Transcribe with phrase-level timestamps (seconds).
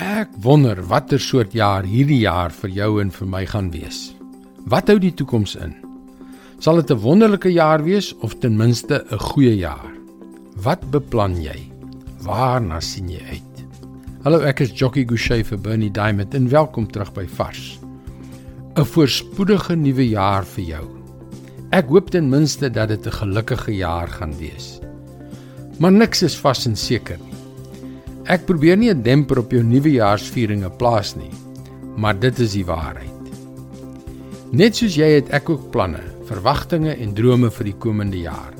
[0.00, 4.14] Ek wonder watter soort jaar hierdie jaar vir jou en vir my gaan wees.
[4.72, 5.74] Wat hou die toekoms in?
[6.56, 9.92] Sal dit 'n wonderlike jaar wees of ten minste 'n goeie jaar?
[10.56, 11.68] Wat beplan jy?
[12.24, 13.64] Waarna sien jy uit?
[14.24, 17.78] Hallo, ek is Jockey Gouchee vir Bernie Diamond en welkom terug by Vars.
[18.76, 20.88] 'n Voorspoedige nuwe jaar vir jou.
[21.72, 24.80] Ek hoop ten minste dat dit 'n gelukkige jaar gaan wees.
[25.78, 27.29] Maar niks is vas en seker nie.
[28.30, 31.32] Ek probeer nie 'n demper op jou nuwejaarsvieringe plaas nie,
[31.96, 33.08] maar dit is die waarheid.
[34.52, 38.54] Net soos jy het ek ook planne, verwagtinge en drome vir die komende jaar.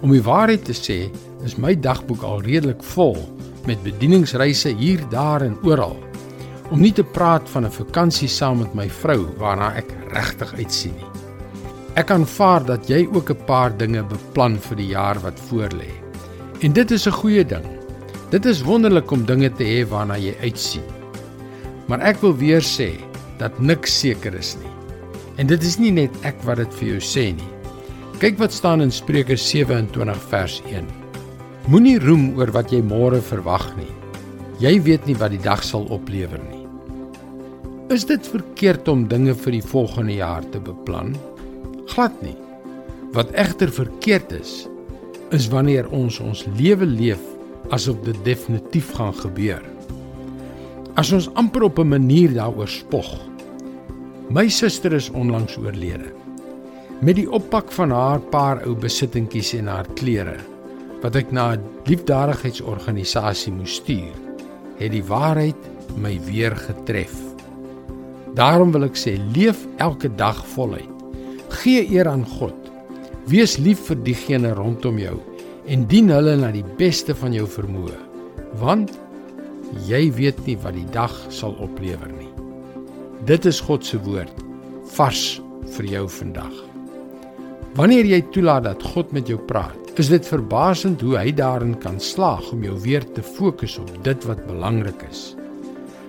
[0.00, 1.10] Om die waarheid te sê,
[1.44, 3.18] is my dagboek al redelik vol
[3.66, 5.96] met bedieningsreise hier, daar en oral.
[6.70, 10.96] Om nie te praat van 'n vakansie saam met my vrou waarna ek regtig uitsien
[10.96, 11.10] nie.
[11.96, 15.92] Ek aanvaar dat jy ook 'n paar dinge beplan vir die jaar wat voorlê.
[16.62, 17.81] En dit is 'n goeie ding.
[18.32, 20.84] Dit is wonderlik om dinge te hê waarna jy uitsien.
[21.84, 22.94] Maar ek wil weer sê
[23.36, 24.70] dat niks seker is nie.
[25.36, 27.50] En dit is nie net ek wat dit vir jou sê nie.
[28.22, 30.88] Kyk wat staan in Spreuke 27 vers 1.
[31.68, 33.90] Moenie roem oor wat jy môre verwag nie.
[34.64, 36.62] Jy weet nie wat die dag sal oplewer nie.
[37.92, 41.12] Is dit verkeerd om dinge vir die volgende jaar te beplan?
[41.92, 42.38] Glad nie.
[43.12, 44.62] Wat egter verkeerd is,
[45.36, 47.20] is wanneer ons ons lewe leef
[47.72, 49.62] asof dit definitief gaan gebeur.
[51.00, 53.08] As ons amper op 'n manier daaroor spog.
[54.30, 56.12] My suster is onlangs oorlede.
[57.00, 60.36] Met die oppak van haar paar ou besittingkies en haar klere
[61.02, 64.14] wat ek na 'n liefdadigheidsorganisasie moes stuur,
[64.78, 65.56] het die waarheid
[65.96, 67.14] my weer getref.
[68.34, 70.88] Daarom wil ek sê, leef elke dag voluit.
[71.48, 72.54] Gee eer aan God.
[73.26, 75.20] Wees lief vir diegene rondom jou
[75.70, 77.98] en dien hulle na die beste van jou vermoë
[78.58, 78.96] want
[79.88, 82.28] jy weet nie wat die dag sal oplewer nie.
[83.28, 84.42] Dit is God se woord
[84.96, 85.40] vars
[85.76, 86.52] vir jou vandag.
[87.78, 91.98] Wanneer jy toelaat dat God met jou praat is dit verbasend hoe hy daarin kan
[92.00, 95.32] slaag om jou weer te fokus op dit wat belangrik is.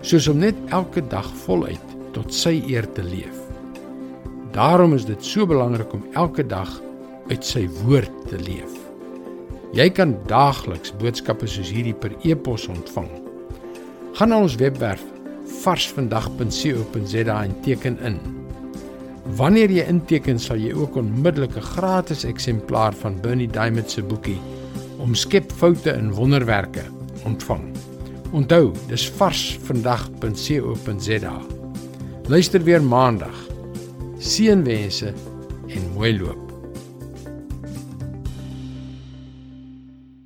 [0.00, 3.36] Soos om net elke dag voluit tot sy eer te leef.
[4.56, 6.70] Daarom is dit so belangrik om elke dag
[7.28, 8.89] uit sy woord te leef
[9.70, 13.06] Jy kan daagliks boodskappe soos hierdie per e-pos ontvang.
[14.18, 15.04] Gaan na ons webwerf
[15.62, 18.18] varsvandag.co.za en teken in.
[19.38, 24.40] Wanneer jy inteken, sal jy ook onmiddellik 'n gratis eksemplaar van Bernie Diamond se boekie
[24.98, 26.82] Omskep foute in wonderwerke
[27.24, 27.72] ontvang.
[28.32, 31.40] Onthou, dis varsvandag.co.za.
[32.28, 33.48] Luister weer maandag.
[34.18, 35.14] Seënwense
[35.68, 36.49] en mooi loop.